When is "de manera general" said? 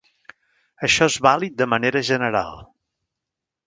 1.61-2.53